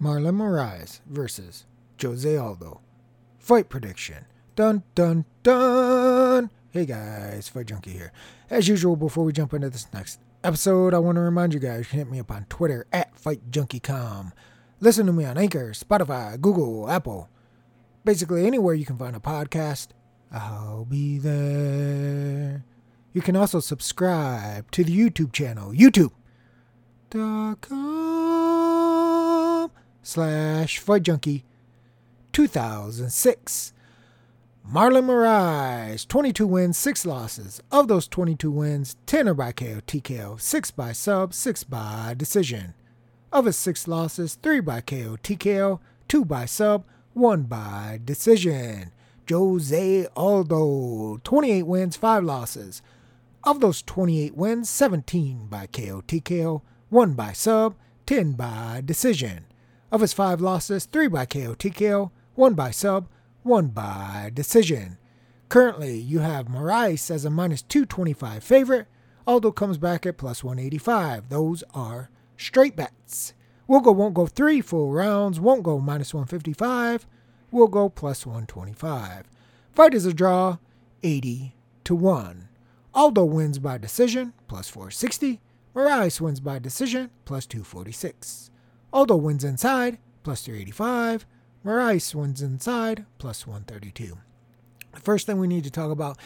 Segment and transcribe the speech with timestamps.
[0.00, 1.66] Marlon Moraes versus
[2.00, 2.80] Jose Aldo.
[3.38, 4.26] Fight prediction.
[4.54, 6.50] Dun dun dun.
[6.70, 8.12] Hey guys, Fight Junkie here.
[8.48, 11.80] As usual, before we jump into this next episode, I want to remind you guys
[11.80, 14.32] you can hit me up on Twitter at FightJunkieCom.
[14.80, 17.28] Listen to me on Anchor, Spotify, Google, Apple.
[18.04, 19.88] Basically, anywhere you can find a podcast,
[20.30, 22.64] I'll be there.
[23.12, 27.97] You can also subscribe to the YouTube channel, youtube.com
[30.08, 31.44] slash Fight Junkie
[32.32, 33.74] 2006.
[34.66, 37.62] Marlon Moraes, 22 wins, 6 losses.
[37.70, 42.72] Of those 22 wins, 10 are by KO, TKO, 6 by sub, 6 by decision.
[43.30, 45.78] Of his 6 losses, 3 by KO, TKO,
[46.08, 48.92] 2 by sub, 1 by decision.
[49.28, 52.80] Jose Aldo, 28 wins, 5 losses.
[53.44, 57.74] Of those 28 wins, 17 by KO, TKO, 1 by sub,
[58.06, 59.47] 10 by decision.
[59.90, 63.08] Of his 5 losses, 3 by KO, TKO, 1 by sub,
[63.42, 64.98] 1 by decision.
[65.48, 68.86] Currently, you have Moraes as a minus 225 favorite.
[69.26, 71.30] Aldo comes back at plus 185.
[71.30, 73.32] Those are straight bets.
[73.66, 77.06] We'll go won't go three full rounds, won't go minus 155.
[77.50, 79.24] We'll go plus 125.
[79.72, 80.58] Fight is a draw,
[81.02, 82.48] 80 to 1.
[82.94, 85.40] Aldo wins by decision, plus 460.
[85.74, 88.50] Moraes wins by decision, plus 246.
[88.92, 91.26] Aldo wins inside, plus 385.
[91.64, 94.18] Moraes wins inside, plus 132.
[94.94, 96.18] The first thing we need to talk about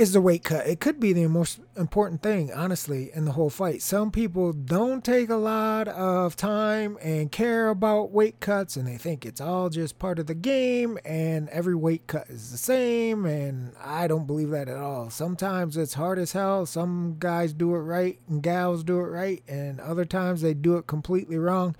[0.00, 0.66] is the weight cut.
[0.66, 3.82] It could be the most important thing, honestly, in the whole fight.
[3.82, 8.96] Some people don't take a lot of time and care about weight cuts, and they
[8.96, 13.26] think it's all just part of the game, and every weight cut is the same.
[13.26, 15.10] And I don't believe that at all.
[15.10, 16.64] Sometimes it's hard as hell.
[16.64, 20.78] Some guys do it right, and gals do it right, and other times they do
[20.78, 21.76] it completely wrong.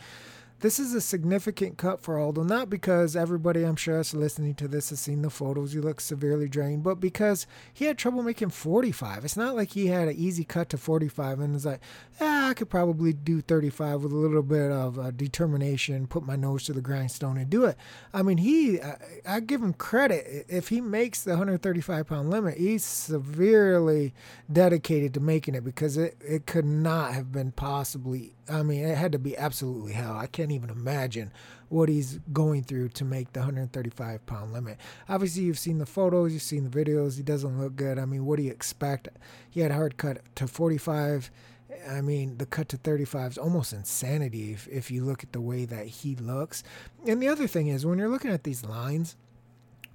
[0.61, 4.69] This is a significant cut for Aldo, not because everybody I'm sure is listening to
[4.69, 8.51] this has seen the photos, he looks severely drained, but because he had trouble making
[8.51, 9.25] 45.
[9.25, 11.81] It's not like he had an easy cut to 45 and was like,
[12.21, 16.37] ah, I could probably do 35 with a little bit of uh, determination, put my
[16.37, 17.79] nose to the grindstone and do it.
[18.13, 20.45] I mean, he, I, I give him credit.
[20.47, 24.13] If he makes the 135 pound limit, he's severely
[24.53, 28.97] dedicated to making it because it, it could not have been possibly I mean, it
[28.97, 30.17] had to be absolutely hell.
[30.17, 31.33] I can't even imagine
[31.69, 34.79] what he's going through to make the 135 pound limit.
[35.09, 37.17] Obviously, you've seen the photos, you've seen the videos.
[37.17, 37.99] He doesn't look good.
[37.99, 39.09] I mean, what do you expect?
[39.49, 41.31] He had a hard cut to 45.
[41.89, 45.41] I mean, the cut to 35 is almost insanity if, if you look at the
[45.41, 46.65] way that he looks.
[47.07, 49.17] And the other thing is, when you're looking at these lines,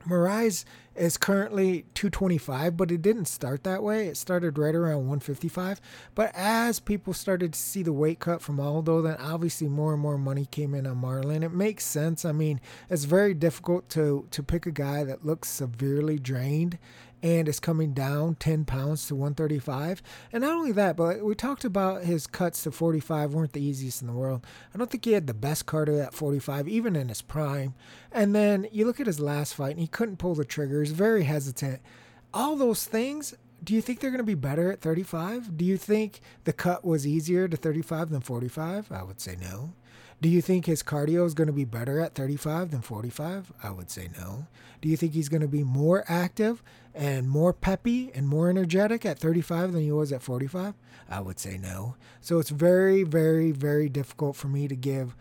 [0.07, 4.07] Moraes is currently 225, but it didn't start that way.
[4.07, 5.81] It started right around 155.
[6.13, 10.01] But as people started to see the weight cut from Aldo, then obviously more and
[10.01, 11.43] more money came in on Marlon.
[11.43, 12.23] It makes sense.
[12.23, 16.77] I mean, it's very difficult to to pick a guy that looks severely drained
[17.25, 20.03] and is coming down 10 pounds to 135.
[20.31, 24.01] And not only that, but we talked about his cuts to 45 weren't the easiest
[24.01, 24.45] in the world.
[24.71, 27.73] I don't think he had the best cardio at 45, even in his prime.
[28.11, 30.83] And then you look at his last fight, and he couldn't pull the trigger.
[30.83, 31.81] He's very hesitant.
[32.31, 35.57] All those things do you think they're going to be better at 35?
[35.57, 38.91] Do you think the cut was easier to 35 than 45?
[38.91, 39.73] I would say no.
[40.21, 43.51] Do you think his cardio is going to be better at 35 than 45?
[43.61, 44.47] I would say no.
[44.81, 49.05] Do you think he's going to be more active and more peppy and more energetic
[49.05, 50.73] at 35 than he was at 45?
[51.09, 51.95] I would say no.
[52.21, 55.15] So it's very, very, very difficult for me to give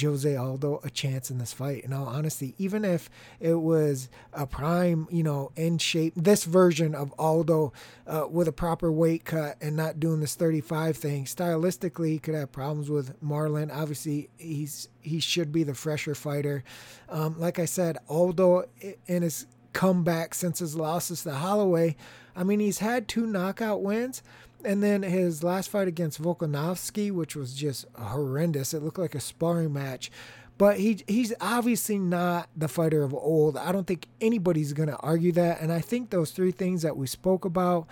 [0.00, 1.84] Jose Aldo a chance in this fight.
[1.84, 6.94] In all honesty, even if it was a prime, you know, in shape, this version
[6.94, 7.72] of Aldo
[8.06, 12.34] uh, with a proper weight cut and not doing this 35 thing, stylistically, he could
[12.34, 13.74] have problems with Marlon.
[13.74, 16.62] Obviously, he's he should be the fresher fighter.
[17.08, 18.64] Um, like I said, Aldo
[19.06, 21.96] in his comeback since his losses to Holloway,
[22.36, 24.22] I mean, he's had two knockout wins.
[24.64, 28.74] And then his last fight against Volkanovski, which was just horrendous.
[28.74, 30.10] It looked like a sparring match.
[30.58, 33.56] But he he's obviously not the fighter of old.
[33.56, 35.62] I don't think anybody's going to argue that.
[35.62, 37.86] And I think those three things that we spoke about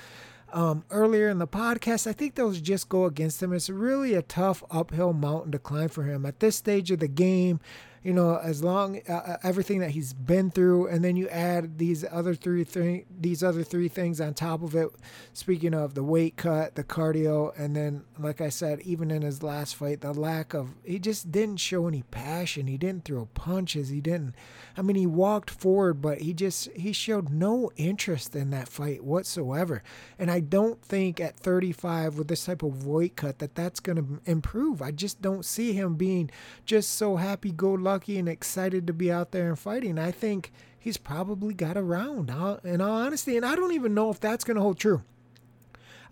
[0.53, 3.55] um, earlier in the podcast, I think those just go against him.
[3.55, 7.09] It's really a tough uphill mountain to climb for him at this stage of the
[7.09, 7.61] game.
[8.03, 11.79] You know, as long uh, uh, everything that he's been through, and then you add
[11.79, 14.89] these other three th- these other three things on top of it.
[15.33, 19.43] Speaking of the weight cut, the cardio, and then, like I said, even in his
[19.43, 22.67] last fight, the lack of he just didn't show any passion.
[22.67, 23.89] He didn't throw punches.
[23.89, 24.35] He didn't.
[24.77, 29.03] I mean, he walked forward, but he just he showed no interest in that fight
[29.03, 29.83] whatsoever.
[30.19, 33.97] And I don't think at 35 with this type of weight cut that that's going
[33.97, 34.81] to improve.
[34.81, 36.31] I just don't see him being
[36.65, 39.99] just so happy go lucky and excited to be out there and fighting.
[39.99, 43.37] I think he's probably got a round, uh, in all honesty.
[43.37, 45.02] And I don't even know if that's going to hold true.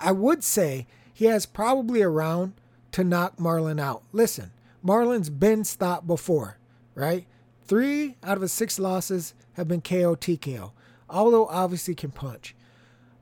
[0.00, 2.55] I would say he has probably a round
[2.93, 4.02] to knock Marlon out.
[4.12, 4.52] Listen,
[4.84, 6.58] Marlon's been stopped before,
[6.94, 7.26] right?
[7.64, 10.73] Three out of his six losses have been KO TKO,
[11.08, 12.55] although obviously can punch.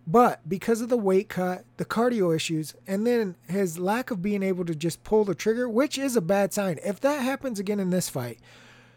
[0.07, 4.43] But because of the weight cut, the cardio issues, and then his lack of being
[4.43, 6.79] able to just pull the trigger, which is a bad sign.
[6.85, 8.39] If that happens again in this fight,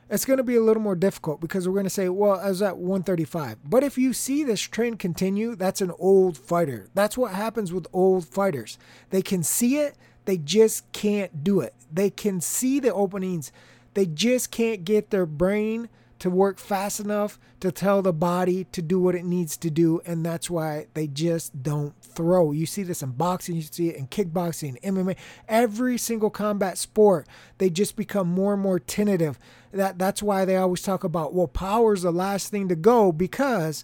[0.10, 2.50] it's going to be a little more difficult because we're going to say, well, I
[2.50, 3.58] was at 135.
[3.70, 6.88] But if you see this trend continue, that's an old fighter.
[6.94, 8.78] That's what happens with old fighters.
[9.10, 9.96] They can see it,
[10.26, 11.74] they just can't do it.
[11.92, 13.52] They can see the openings,
[13.94, 15.90] they just can't get their brain
[16.20, 20.02] to work fast enough to tell the body to do what it needs to do.
[20.06, 22.52] And that's why they just don't throw.
[22.52, 25.16] You see this in boxing, you see it in kickboxing, MMA,
[25.48, 27.28] every single combat sport.
[27.58, 29.40] They just become more and more tentative.
[29.72, 33.84] That that's why they always talk about well, power's the last thing to go because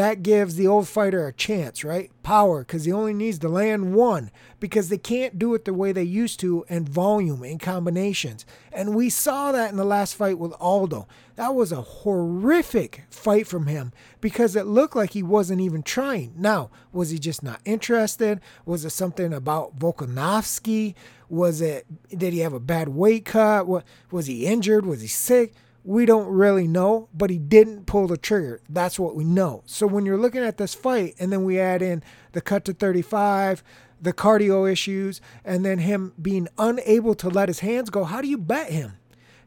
[0.00, 2.10] that gives the old fighter a chance, right?
[2.22, 5.92] Power, because he only needs to land one because they can't do it the way
[5.92, 8.46] they used to and volume and combinations.
[8.72, 11.06] And we saw that in the last fight with Aldo.
[11.36, 13.92] That was a horrific fight from him
[14.22, 16.32] because it looked like he wasn't even trying.
[16.34, 18.40] Now, was he just not interested?
[18.64, 20.94] Was it something about Volkanovski?
[21.28, 23.66] Was it, did he have a bad weight cut?
[24.10, 24.86] Was he injured?
[24.86, 25.52] Was he sick?
[25.84, 28.60] We don't really know, but he didn't pull the trigger.
[28.68, 29.62] That's what we know.
[29.66, 32.74] So when you're looking at this fight, and then we add in the cut to
[32.74, 33.62] 35,
[34.00, 38.28] the cardio issues, and then him being unable to let his hands go, how do
[38.28, 38.98] you bet him?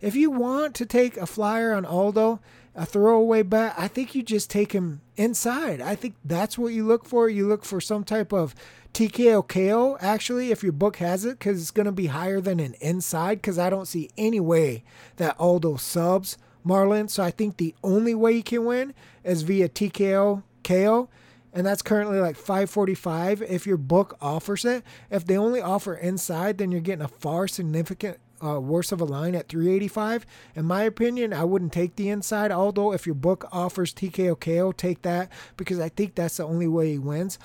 [0.01, 2.39] If you want to take a flyer on Aldo,
[2.75, 5.80] a throwaway bet, I think you just take him inside.
[5.80, 7.30] I think that's what you look for.
[7.30, 8.56] You look for some type of
[8.94, 12.60] TKO KO, actually, if your book has it, because it's going to be higher than
[12.60, 14.84] an inside, because I don't see any way
[15.18, 17.10] that Aldo subs Marlon.
[17.10, 18.94] So I think the only way you can win
[19.24, 21.10] is via TKO KO.
[21.56, 24.84] And that's currently like 545 if your book offers it.
[25.12, 29.06] If they only offer inside, then you're getting a far significant uh, worse of a
[29.06, 30.25] line at 385.
[30.56, 32.51] In my opinion, I wouldn't take the inside.
[32.51, 36.68] Although if your book offers TKO KO, take that because I think that's the only
[36.68, 37.38] way he wins.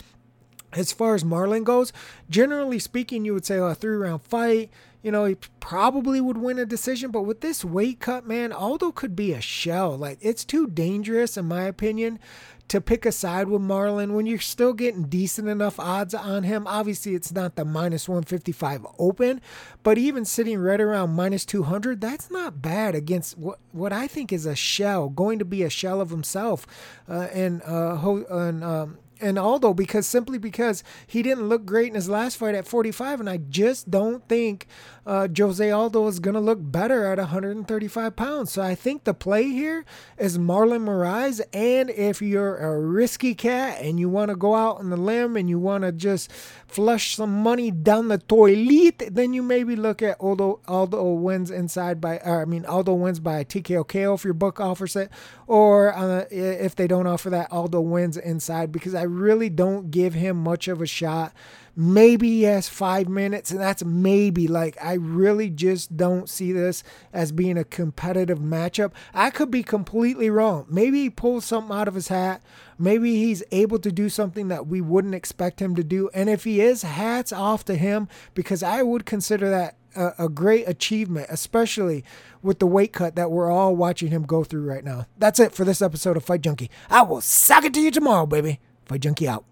[0.72, 1.92] As far as Marlon goes,
[2.28, 4.70] generally speaking, you would say a three round fight.
[5.02, 8.90] You know, he probably would win a decision, but with this weight cut, man, Aldo
[8.92, 9.96] could be a shell.
[9.96, 12.18] Like, it's too dangerous, in my opinion,
[12.66, 16.66] to pick a side with Marlon when you're still getting decent enough odds on him.
[16.66, 19.40] Obviously, it's not the minus 155 open,
[19.82, 24.32] but even sitting right around minus 200, that's not bad against what, what I think
[24.32, 26.66] is a shell, going to be a shell of himself.
[27.08, 27.96] Uh, and, uh,
[28.30, 32.54] and um, and Aldo because simply because he didn't look great in his last fight
[32.54, 34.66] at 45, and I just don't think
[35.08, 38.52] uh, Jose Aldo is going to look better at 135 pounds.
[38.52, 39.86] So I think the play here
[40.18, 41.40] is Marlon Moraes.
[41.54, 45.34] And if you're a risky cat and you want to go out on the limb
[45.38, 46.30] and you want to just
[46.66, 52.02] flush some money down the toilet, then you maybe look at Aldo, Aldo wins inside
[52.02, 55.10] by, or I mean, Aldo wins by TKO KO if your book offers it.
[55.46, 60.14] Or uh, if they don't offer that, Aldo wins inside because I really don't give
[60.14, 61.32] him much of a shot
[61.80, 64.48] Maybe he has five minutes, and that's maybe.
[64.48, 66.82] Like, I really just don't see this
[67.12, 68.90] as being a competitive matchup.
[69.14, 70.66] I could be completely wrong.
[70.68, 72.42] Maybe he pulls something out of his hat.
[72.80, 76.10] Maybe he's able to do something that we wouldn't expect him to do.
[76.12, 80.68] And if he is, hats off to him because I would consider that a, great
[80.68, 82.04] achievement, especially
[82.42, 85.06] with the weight cut that we're all watching him go through right now.
[85.16, 86.70] That's it for this episode of Fight Junkie.
[86.90, 88.58] I will suck it to you tomorrow, baby.
[88.88, 89.44] Fight Junkie out.